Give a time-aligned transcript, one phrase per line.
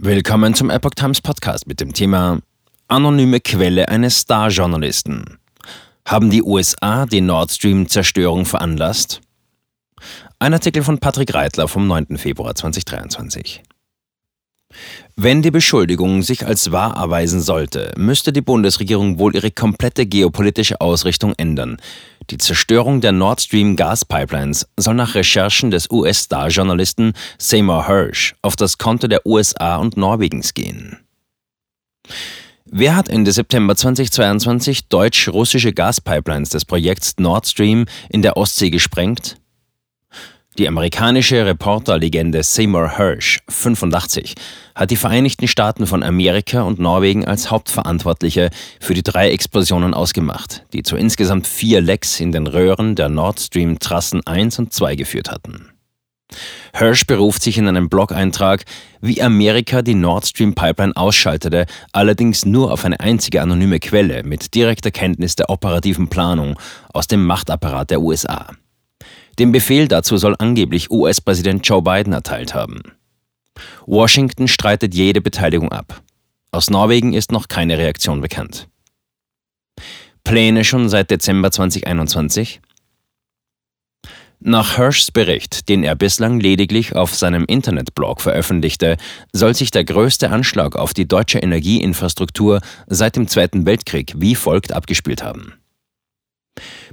[0.00, 2.38] Willkommen zum Epoch Times Podcast mit dem Thema
[2.86, 5.40] Anonyme Quelle eines Star-Journalisten.
[6.06, 9.20] Haben die USA die Nord Stream-Zerstörung veranlasst?
[10.38, 12.16] Ein Artikel von Patrick Reitler vom 9.
[12.16, 13.64] Februar 2023.
[15.16, 20.80] Wenn die Beschuldigung sich als wahr erweisen sollte, müsste die Bundesregierung wohl ihre komplette geopolitische
[20.80, 21.76] Ausrichtung ändern.
[22.30, 28.76] Die Zerstörung der Nord Stream Gaspipelines soll nach Recherchen des US-Star-Journalisten Seymour Hirsch auf das
[28.76, 30.98] Konto der USA und Norwegens gehen.
[32.66, 39.38] Wer hat Ende September 2022 deutsch-russische Gaspipelines des Projekts Nord Stream in der Ostsee gesprengt?
[40.58, 44.34] Die amerikanische Reporterlegende Seymour Hirsch, 85,
[44.74, 48.50] hat die Vereinigten Staaten von Amerika und Norwegen als Hauptverantwortliche
[48.80, 53.38] für die drei Explosionen ausgemacht, die zu insgesamt vier Lecks in den Röhren der Nord
[53.38, 55.68] Stream Trassen 1 und 2 geführt hatten.
[56.74, 58.64] Hirsch beruft sich in einem Blog-Eintrag,
[59.00, 64.56] wie Amerika die Nord Stream Pipeline ausschaltete, allerdings nur auf eine einzige anonyme Quelle mit
[64.56, 66.58] direkter Kenntnis der operativen Planung
[66.92, 68.48] aus dem Machtapparat der USA.
[69.38, 72.82] Den Befehl dazu soll angeblich US-Präsident Joe Biden erteilt haben.
[73.86, 76.02] Washington streitet jede Beteiligung ab.
[76.50, 78.68] Aus Norwegen ist noch keine Reaktion bekannt.
[80.24, 82.60] Pläne schon seit Dezember 2021?
[84.40, 88.96] Nach Hirschs Bericht, den er bislang lediglich auf seinem Internetblog veröffentlichte,
[89.32, 94.72] soll sich der größte Anschlag auf die deutsche Energieinfrastruktur seit dem Zweiten Weltkrieg wie folgt
[94.72, 95.54] abgespielt haben.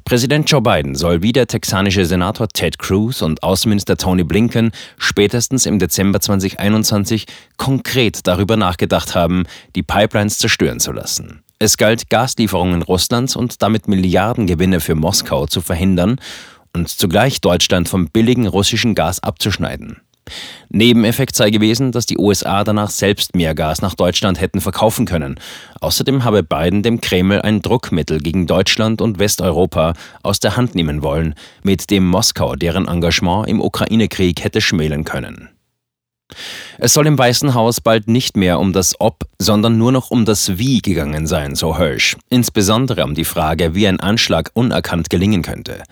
[0.03, 5.65] Präsident Joe Biden soll wie der texanische Senator Ted Cruz und Außenminister Tony Blinken spätestens
[5.65, 7.25] im Dezember 2021
[7.57, 9.43] konkret darüber nachgedacht haben,
[9.75, 11.41] die Pipelines zerstören zu lassen.
[11.59, 16.19] Es galt, Gaslieferungen Russlands und damit Milliardengewinne für Moskau zu verhindern
[16.73, 20.01] und zugleich Deutschland vom billigen russischen Gas abzuschneiden.
[20.69, 25.39] Nebeneffekt sei gewesen, dass die USA danach selbst mehr Gas nach Deutschland hätten verkaufen können.
[25.81, 31.03] Außerdem habe Biden dem Kreml ein Druckmittel gegen Deutschland und Westeuropa aus der Hand nehmen
[31.03, 35.49] wollen, mit dem Moskau deren Engagement im Ukraine-Krieg hätte schmälern können.
[36.77, 40.25] Es soll im Weißen Haus bald nicht mehr um das Ob, sondern nur noch um
[40.25, 42.17] das Wie gegangen sein, so Hirsch.
[42.29, 45.83] Insbesondere um die Frage, wie ein Anschlag unerkannt gelingen könnte.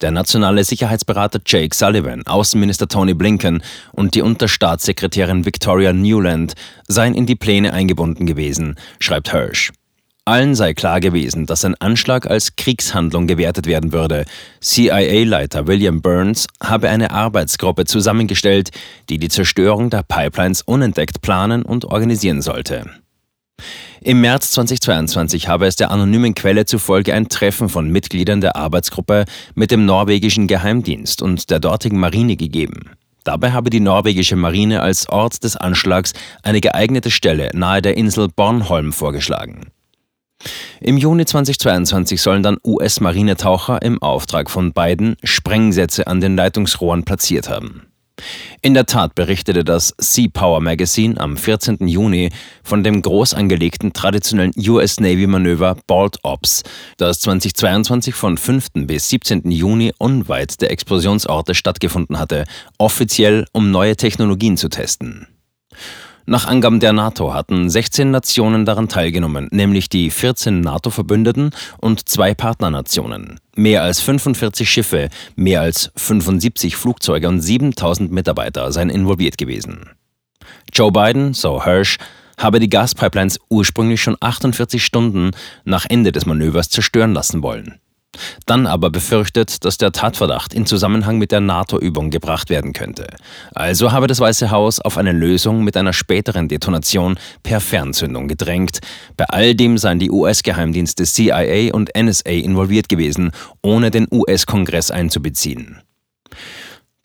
[0.00, 3.62] Der nationale Sicherheitsberater Jake Sullivan, Außenminister Tony Blinken
[3.92, 6.54] und die Unterstaatssekretärin Victoria Newland
[6.88, 9.72] seien in die Pläne eingebunden gewesen, schreibt Hirsch.
[10.24, 14.24] Allen sei klar gewesen, dass ein Anschlag als Kriegshandlung gewertet werden würde.
[14.60, 18.70] CIA-Leiter William Burns habe eine Arbeitsgruppe zusammengestellt,
[19.08, 22.84] die die Zerstörung der Pipelines unentdeckt planen und organisieren sollte.
[24.00, 29.24] Im März 2022 habe es der anonymen Quelle zufolge ein Treffen von Mitgliedern der Arbeitsgruppe
[29.54, 32.90] mit dem norwegischen Geheimdienst und der dortigen Marine gegeben.
[33.24, 38.28] Dabei habe die norwegische Marine als Ort des Anschlags eine geeignete Stelle nahe der Insel
[38.28, 39.66] Bornholm vorgeschlagen.
[40.80, 47.50] Im Juni 2022 sollen dann US-Marinetaucher im Auftrag von Biden Sprengsätze an den Leitungsrohren platziert
[47.50, 47.89] haben.
[48.62, 51.86] In der Tat berichtete das Sea Power Magazine am 14.
[51.88, 52.30] Juni
[52.62, 56.62] von dem groß angelegten traditionellen US Navy Manöver Bolt Ops,
[56.96, 58.68] das 2022 von 5.
[58.86, 59.50] bis 17.
[59.50, 62.44] Juni unweit der Explosionsorte stattgefunden hatte,
[62.78, 65.26] offiziell um neue Technologien zu testen.
[66.30, 72.34] Nach Angaben der NATO hatten 16 Nationen daran teilgenommen, nämlich die 14 NATO-Verbündeten und zwei
[72.34, 73.40] Partnernationen.
[73.56, 79.90] Mehr als 45 Schiffe, mehr als 75 Flugzeuge und 7000 Mitarbeiter seien involviert gewesen.
[80.72, 81.98] Joe Biden, so Hirsch,
[82.38, 85.32] habe die Gaspipelines ursprünglich schon 48 Stunden
[85.64, 87.80] nach Ende des Manövers zerstören lassen wollen.
[88.46, 93.06] Dann aber befürchtet, dass der Tatverdacht in Zusammenhang mit der NATO-Übung gebracht werden könnte.
[93.54, 98.80] Also habe das Weiße Haus auf eine Lösung mit einer späteren Detonation per Fernzündung gedrängt.
[99.16, 103.30] Bei all dem seien die US-Geheimdienste CIA und NSA involviert gewesen,
[103.62, 105.80] ohne den US-Kongress einzubeziehen.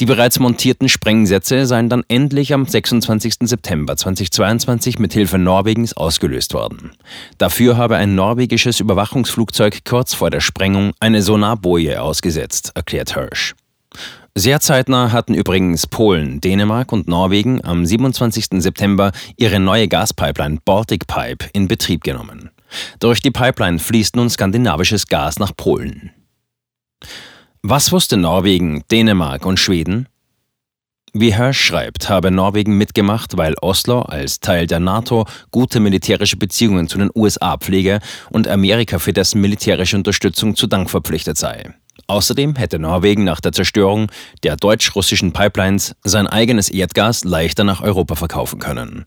[0.02, 3.36] Die bereits montierten Sprengsätze seien dann endlich am 26.
[3.44, 6.92] September 2022 mit Hilfe Norwegens ausgelöst worden.
[7.38, 13.56] Dafür habe ein norwegisches Überwachungsflugzeug kurz vor der Sprengung eine Sonarboje ausgesetzt, erklärt Hirsch.
[14.38, 18.62] Sehr zeitnah hatten übrigens Polen, Dänemark und Norwegen am 27.
[18.62, 22.52] September ihre neue Gaspipeline Baltic Pipe in Betrieb genommen.
[23.00, 26.12] Durch die Pipeline fließt nun skandinavisches Gas nach Polen.
[27.68, 30.08] Was wusste Norwegen, Dänemark und Schweden?
[31.14, 36.88] Wie Hirsch schreibt, habe Norwegen mitgemacht, weil Oslo als Teil der NATO gute militärische Beziehungen
[36.88, 41.74] zu den USA pflege und Amerika für dessen militärische Unterstützung zu Dank verpflichtet sei.
[42.08, 44.12] Außerdem hätte Norwegen nach der Zerstörung
[44.44, 49.06] der deutsch-russischen Pipelines sein eigenes Erdgas leichter nach Europa verkaufen können.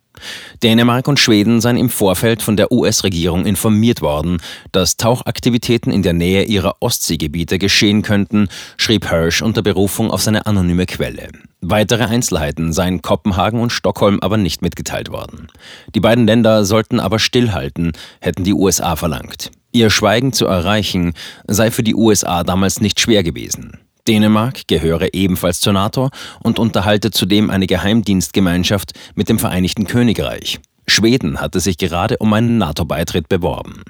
[0.64, 4.38] Dänemark und Schweden seien im Vorfeld von der US-Regierung informiert worden,
[4.72, 10.46] dass Tauchaktivitäten in der Nähe ihrer Ostseegebiete geschehen könnten, schrieb Hirsch unter Berufung auf seine
[10.46, 11.28] anonyme Quelle.
[11.60, 15.48] Weitere Einzelheiten seien Kopenhagen und Stockholm aber nicht mitgeteilt worden.
[15.94, 19.50] Die beiden Länder sollten aber stillhalten, hätten die USA verlangt.
[19.72, 21.12] Ihr Schweigen zu erreichen
[21.46, 23.78] sei für die USA damals nicht schwer gewesen.
[24.06, 26.08] Dänemark gehöre ebenfalls zur NATO
[26.42, 30.60] und unterhalte zudem eine Geheimdienstgemeinschaft mit dem Vereinigten Königreich.
[30.86, 33.82] Schweden hatte sich gerade um einen NATO-Beitritt beworben.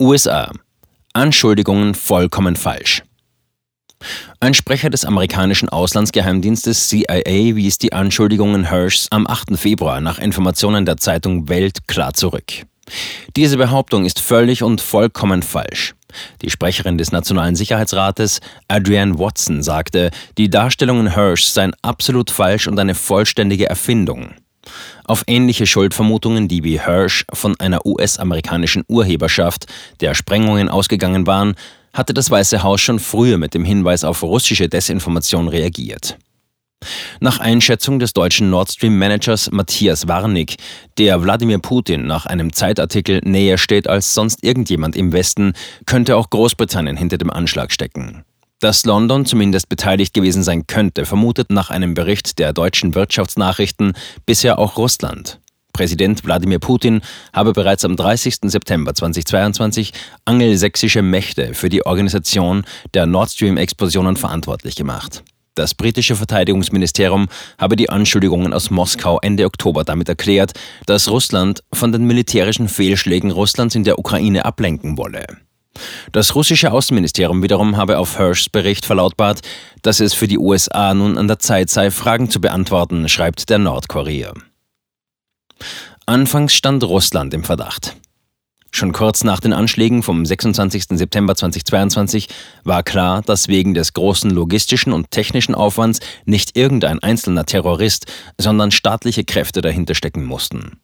[0.00, 0.50] USA.
[1.12, 3.04] Anschuldigungen vollkommen falsch.
[4.40, 9.56] Ein Sprecher des amerikanischen Auslandsgeheimdienstes CIA wies die Anschuldigungen Hirschs am 8.
[9.56, 12.64] Februar nach Informationen der Zeitung Welt klar zurück.
[13.36, 15.94] Diese Behauptung ist völlig und vollkommen falsch.
[16.42, 22.78] Die Sprecherin des Nationalen Sicherheitsrates, Adrienne Watson, sagte, die Darstellungen Hirsch seien absolut falsch und
[22.78, 24.34] eine vollständige Erfindung.
[25.04, 29.66] Auf ähnliche Schuldvermutungen, die wie Hirsch von einer US-amerikanischen Urheberschaft
[30.00, 31.54] der Sprengungen ausgegangen waren,
[31.92, 36.18] hatte das Weiße Haus schon früher mit dem Hinweis auf russische Desinformation reagiert.
[37.20, 40.56] Nach Einschätzung des deutschen Nord Stream-Managers Matthias Warnig,
[40.98, 45.54] der Wladimir Putin nach einem Zeitartikel näher steht als sonst irgendjemand im Westen,
[45.84, 48.24] könnte auch Großbritannien hinter dem Anschlag stecken.
[48.60, 53.94] Dass London zumindest beteiligt gewesen sein könnte, vermutet nach einem Bericht der deutschen Wirtschaftsnachrichten
[54.24, 55.40] bisher auch Russland.
[55.72, 57.02] Präsident Wladimir Putin
[57.32, 58.36] habe bereits am 30.
[58.42, 59.92] September 2022
[60.24, 62.64] angelsächsische Mächte für die Organisation
[62.94, 65.24] der Nord Stream-Explosionen verantwortlich gemacht.
[65.58, 67.26] Das britische Verteidigungsministerium
[67.58, 70.52] habe die Anschuldigungen aus Moskau Ende Oktober damit erklärt,
[70.86, 75.26] dass Russland von den militärischen Fehlschlägen Russlands in der Ukraine ablenken wolle.
[76.12, 79.40] Das russische Außenministerium wiederum habe auf Hirschs Bericht verlautbart,
[79.82, 83.58] dass es für die USA nun an der Zeit sei, Fragen zu beantworten, schreibt der
[83.58, 84.34] Nordkorea.
[86.06, 87.96] Anfangs stand Russland im Verdacht.
[88.70, 90.84] Schon kurz nach den Anschlägen vom 26.
[90.90, 92.28] September 2022
[92.64, 98.06] war klar, dass wegen des großen logistischen und technischen Aufwands nicht irgendein einzelner Terrorist,
[98.38, 100.78] sondern staatliche Kräfte dahinter stecken mussten.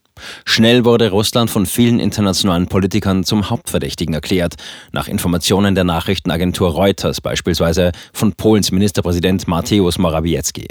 [0.44, 4.54] Schnell wurde Russland von vielen internationalen Politikern zum Hauptverdächtigen erklärt,
[4.92, 10.68] nach Informationen der Nachrichtenagentur Reuters beispielsweise von Polens Ministerpräsident Mateusz Morawiecki.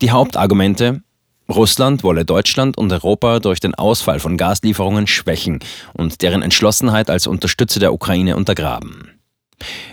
[0.00, 1.02] Die Hauptargumente
[1.48, 5.60] Russland wolle Deutschland und Europa durch den Ausfall von Gaslieferungen schwächen
[5.92, 9.10] und deren Entschlossenheit als Unterstützer der Ukraine untergraben.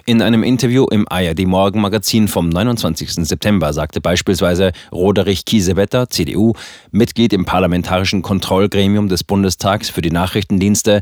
[0.05, 3.27] In einem Interview im ARD Morgenmagazin vom 29.
[3.27, 6.53] September sagte beispielsweise Roderich Kiesewetter, CDU,
[6.91, 11.01] Mitglied im parlamentarischen Kontrollgremium des Bundestags für die Nachrichtendienste,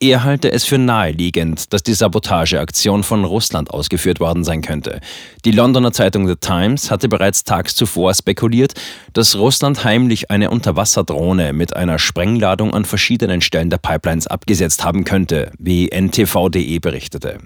[0.00, 5.00] er halte es für naheliegend, dass die Sabotageaktion von Russland ausgeführt worden sein könnte.
[5.44, 8.74] Die Londoner Zeitung The Times hatte bereits tags zuvor spekuliert,
[9.12, 15.02] dass Russland heimlich eine Unterwasserdrohne mit einer Sprengladung an verschiedenen Stellen der Pipelines abgesetzt haben
[15.02, 17.38] könnte, wie NTV.de berichtete.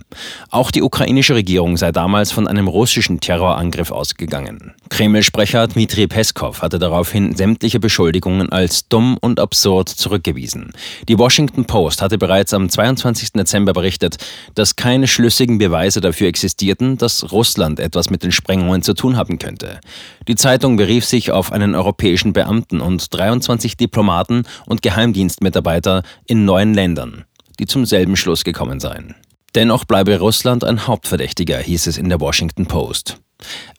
[0.51, 4.75] Auch die ukrainische Regierung sei damals von einem russischen Terrorangriff ausgegangen.
[4.91, 10.73] Kreml-Sprecher Dmitri Peskov hatte daraufhin sämtliche Beschuldigungen als dumm und absurd zurückgewiesen.
[11.09, 13.33] Die Washington Post hatte bereits bereits am 22.
[13.35, 14.17] Dezember berichtet,
[14.57, 19.39] dass keine schlüssigen Beweise dafür existierten, dass Russland etwas mit den Sprengungen zu tun haben
[19.39, 19.79] könnte.
[20.27, 26.75] Die Zeitung berief sich auf einen europäischen Beamten und 23 Diplomaten und Geheimdienstmitarbeiter in neun
[26.75, 27.25] Ländern,
[27.61, 29.15] die zum selben Schluss gekommen seien.
[29.55, 33.19] Dennoch bleibe Russland ein Hauptverdächtiger, hieß es in der Washington Post.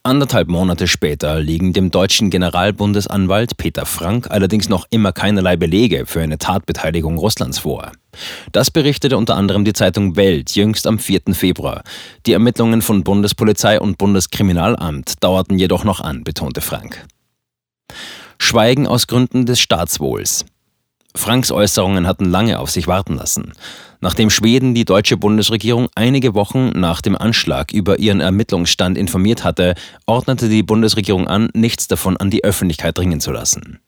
[0.03, 6.21] Anderthalb Monate später liegen dem deutschen Generalbundesanwalt Peter Frank allerdings noch immer keinerlei Belege für
[6.21, 7.91] eine Tatbeteiligung Russlands vor.
[8.51, 11.21] Das berichtete unter anderem die Zeitung Welt jüngst am 4.
[11.33, 11.83] Februar.
[12.25, 17.05] Die Ermittlungen von Bundespolizei und Bundeskriminalamt dauerten jedoch noch an, betonte Frank.
[18.37, 20.45] Schweigen aus Gründen des Staatswohls.
[21.15, 23.53] Franks Äußerungen hatten lange auf sich warten lassen.
[24.01, 29.75] Nachdem Schweden die deutsche Bundesregierung einige Wochen nach dem Anschlag über ihren Ermittlungsstand informiert hatte,
[30.05, 33.79] ordnete die Bundesregierung an, nichts davon an die Öffentlichkeit dringen zu lassen.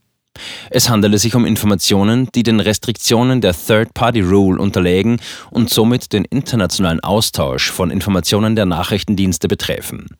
[0.70, 7.00] Es handele sich um Informationen, die den Restriktionen der Third-Party-Rule unterlägen und somit den internationalen
[7.00, 10.17] Austausch von Informationen der Nachrichtendienste betreffen.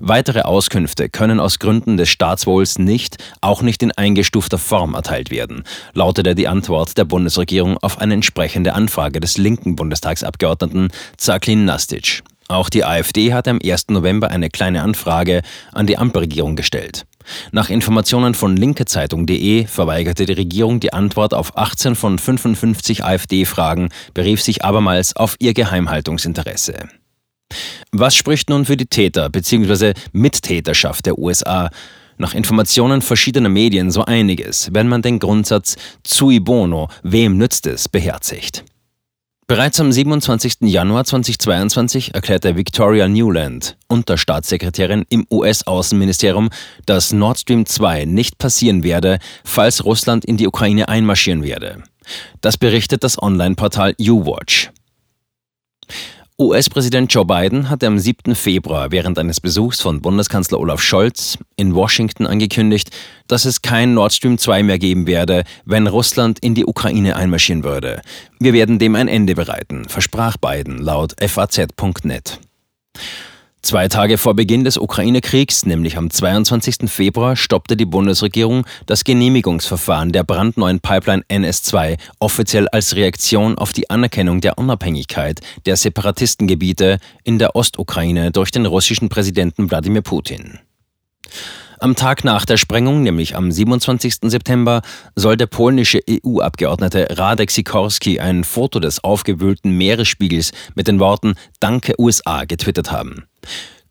[0.00, 5.64] Weitere Auskünfte können aus Gründen des Staatswohls nicht, auch nicht in eingestufter Form erteilt werden,
[5.94, 12.22] lautete die Antwort der Bundesregierung auf eine entsprechende Anfrage des linken Bundestagsabgeordneten Zaklin Nastic.
[12.48, 13.88] Auch die AfD hat am 1.
[13.88, 17.06] November eine kleine Anfrage an die Ampelregierung gestellt.
[17.52, 24.40] Nach Informationen von linkezeitung.de verweigerte die Regierung die Antwort auf 18 von 55 AfD-Fragen, berief
[24.42, 26.88] sich abermals auf ihr Geheimhaltungsinteresse.
[27.92, 29.94] Was spricht nun für die Täter bzw.
[30.12, 31.70] Mittäterschaft der USA?
[32.18, 37.88] Nach Informationen verschiedener Medien so einiges, wenn man den Grundsatz Cui bono, wem nützt es,
[37.88, 38.64] beherzigt.
[39.46, 40.56] Bereits am 27.
[40.60, 46.50] Januar 2022 erklärte Victoria Newland, Unterstaatssekretärin im US-Außenministerium,
[46.84, 51.82] dass Nord Stream 2 nicht passieren werde, falls Russland in die Ukraine einmarschieren werde.
[52.42, 54.70] Das berichtet das Online-Portal U-Watch.
[56.40, 58.36] US-Präsident Joe Biden hatte am 7.
[58.36, 62.90] Februar während eines Besuchs von Bundeskanzler Olaf Scholz in Washington angekündigt,
[63.26, 67.64] dass es kein Nord Stream 2 mehr geben werde, wenn Russland in die Ukraine einmarschieren
[67.64, 68.02] würde.
[68.38, 72.38] Wir werden dem ein Ende bereiten, versprach Biden laut FAZ.net.
[73.60, 76.88] Zwei Tage vor Beginn des Ukraine-Kriegs, nämlich am 22.
[76.90, 83.90] Februar, stoppte die Bundesregierung das Genehmigungsverfahren der brandneuen Pipeline NS2 offiziell als Reaktion auf die
[83.90, 90.60] Anerkennung der Unabhängigkeit der Separatistengebiete in der Ostukraine durch den russischen Präsidenten Wladimir Putin.
[91.80, 94.18] Am Tag nach der Sprengung, nämlich am 27.
[94.22, 94.82] September,
[95.14, 101.94] soll der polnische EU-Abgeordnete Radek Sikorski ein Foto des aufgewühlten Meeresspiegels mit den Worten Danke
[101.98, 103.27] USA getwittert haben.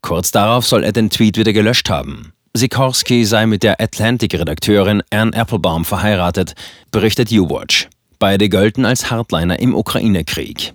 [0.01, 2.33] Kurz darauf soll er den Tweet wieder gelöscht haben.
[2.53, 6.55] Sikorski sei mit der Atlantic-Redakteurin Anne Applebaum verheiratet,
[6.91, 7.87] berichtet U-Watch.
[8.19, 10.73] Beide gelten als Hardliner im Ukraine-Krieg.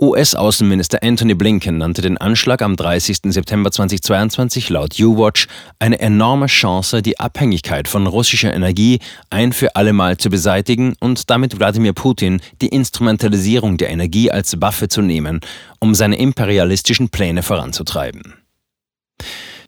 [0.00, 3.18] US-Außenminister Anthony Blinken nannte den Anschlag am 30.
[3.24, 5.46] September 2022 laut U-Watch
[5.78, 11.58] eine enorme Chance, die Abhängigkeit von russischer Energie ein für allemal zu beseitigen und damit
[11.58, 15.40] Wladimir Putin die Instrumentalisierung der Energie als Waffe zu nehmen,
[15.78, 18.34] um seine imperialistischen Pläne voranzutreiben.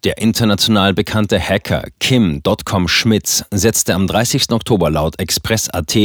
[0.05, 4.51] Der international bekannte Hacker Kim Dotcom Schmitz setzte am 30.
[4.51, 5.97] Oktober laut Express.at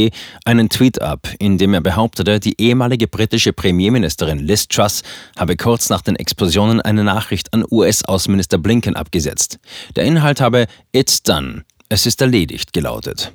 [0.43, 5.03] einen Tweet ab, in dem er behauptete, die ehemalige britische Premierministerin Liz Truss
[5.37, 9.59] habe kurz nach den Explosionen eine Nachricht an US-Außenminister Blinken abgesetzt.
[9.95, 13.31] Der Inhalt habe It's done, es ist erledigt gelautet.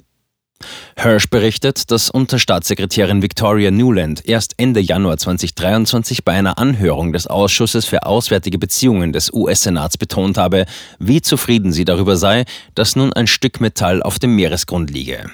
[0.98, 7.84] Hirsch berichtet, dass Unterstaatssekretärin Victoria Newland erst Ende Januar 2023 bei einer Anhörung des Ausschusses
[7.84, 10.64] für Auswärtige Beziehungen des US-Senats betont habe,
[10.98, 12.44] wie zufrieden sie darüber sei,
[12.74, 15.30] dass nun ein Stück Metall auf dem Meeresgrund liege.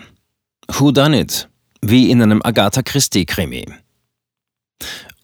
[0.69, 1.49] Who done it?
[1.81, 3.67] Wie in einem Agatha Christie-Krimi.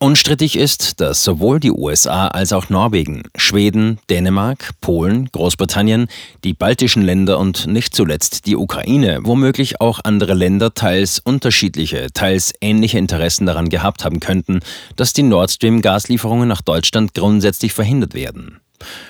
[0.01, 6.07] Unstrittig ist, dass sowohl die USA als auch Norwegen, Schweden, Dänemark, Polen, Großbritannien,
[6.45, 12.53] die baltischen Länder und nicht zuletzt die Ukraine, womöglich auch andere Länder teils unterschiedliche, teils
[12.61, 14.61] ähnliche Interessen daran gehabt haben könnten,
[14.95, 18.61] dass die Nord Stream Gaslieferungen nach Deutschland grundsätzlich verhindert werden.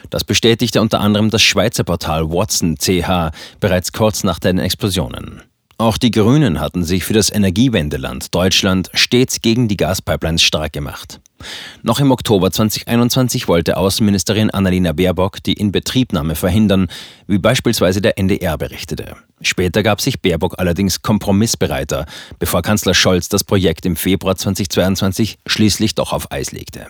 [0.10, 3.30] Das bestätigte unter anderem das Schweizer Portal Watson CH
[3.60, 5.44] bereits kurz nach den Explosionen.
[5.80, 11.22] Auch die Grünen hatten sich für das Energiewendeland Deutschland stets gegen die Gaspipelines stark gemacht.
[11.84, 16.90] Noch im Oktober 2021 wollte Außenministerin Annalena Baerbock die Inbetriebnahme verhindern,
[17.28, 19.16] wie beispielsweise der NDR berichtete.
[19.42, 22.06] Später gab sich Baerbock allerdings kompromissbereiter,
[22.40, 26.88] bevor Kanzler Scholz das Projekt im Februar 2022 schließlich doch auf Eis legte.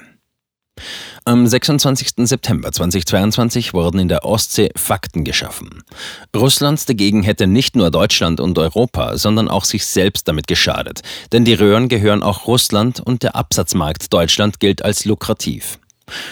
[1.26, 2.28] Am 26.
[2.28, 5.84] September 2022 wurden in der Ostsee Fakten geschaffen.
[6.36, 11.46] Russland dagegen hätte nicht nur Deutschland und Europa, sondern auch sich selbst damit geschadet, denn
[11.46, 15.80] die Röhren gehören auch Russland und der Absatzmarkt Deutschland gilt als lukrativ.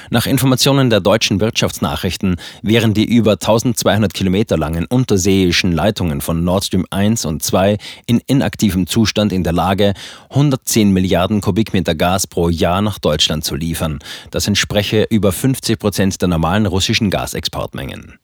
[0.09, 6.65] Nach Informationen der deutschen Wirtschaftsnachrichten wären die über 1200 Kilometer langen unterseeischen Leitungen von Nord
[6.65, 9.93] Stream 1 und 2 in inaktivem Zustand in der Lage,
[10.29, 13.99] 110 Milliarden Kubikmeter Gas pro Jahr nach Deutschland zu liefern.
[14.31, 18.19] Das entspreche über 50 Prozent der normalen russischen Gasexportmengen.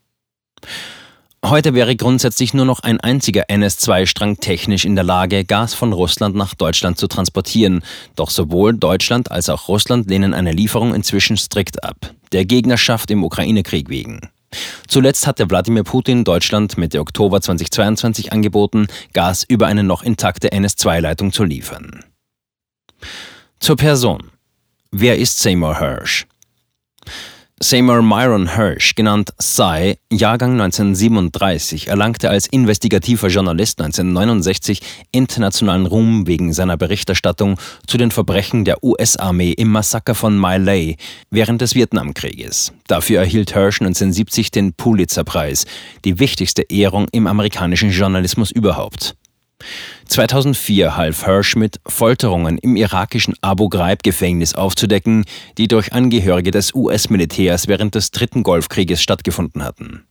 [1.46, 6.38] Heute wäre grundsätzlich nur noch ein einziger NS2-Strang technisch in der Lage, Gas von Russland
[6.38, 7.84] nach Deutschland zu transportieren.
[8.16, 12.14] Doch sowohl Deutschland als auch Russland lehnen eine Lieferung inzwischen strikt ab.
[12.32, 14.22] Der Gegnerschaft im Ukraine-Krieg wegen.
[14.88, 21.34] Zuletzt hatte Wladimir Putin Deutschland Mitte Oktober 2022 angeboten, Gas über eine noch intakte NS2-Leitung
[21.34, 22.06] zu liefern.
[23.60, 24.32] Zur Person.
[24.92, 26.26] Wer ist Seymour Hirsch?
[27.64, 34.82] Seymour Myron Hirsch, genannt Cy, Jahrgang 1937, erlangte als investigativer Journalist 1969
[35.14, 40.98] internationalen Ruhm wegen seiner Berichterstattung zu den Verbrechen der US-Armee im Massaker von My Lai
[41.32, 42.74] während des Vietnamkrieges.
[42.88, 45.66] Dafür erhielt Hirsch 1970 den Pulitzer-Preis,
[46.04, 49.16] die wichtigste Ehrung im amerikanischen Journalismus überhaupt.
[50.08, 55.26] 2004 half Hirsch mit, Folterungen im irakischen Abu Ghraib-Gefängnis aufzudecken,
[55.58, 60.04] die durch Angehörige des US-Militärs während des dritten Golfkrieges stattgefunden hatten.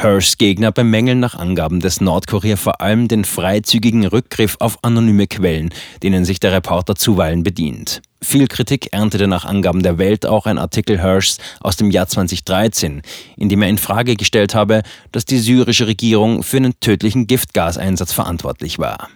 [0.00, 5.70] Hirschs Gegner bemängeln nach Angaben des Nordkurier vor allem den freizügigen Rückgriff auf anonyme Quellen,
[6.02, 8.00] denen sich der Reporter zuweilen bedient.
[8.22, 13.02] Viel Kritik erntete nach Angaben der Welt auch ein Artikel Hirschs aus dem Jahr 2013,
[13.36, 18.12] in dem er in Frage gestellt habe, dass die syrische Regierung für einen tödlichen Giftgaseinsatz
[18.12, 19.08] verantwortlich war.